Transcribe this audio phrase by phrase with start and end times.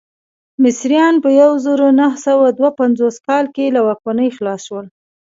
[0.63, 4.85] مصریان په یو زرو نهه سوه دوه پنځوس کال کې له واکمنۍ خلاص شول.